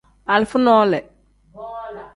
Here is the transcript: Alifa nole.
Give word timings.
Alifa 0.35 0.57
nole. 0.59 0.99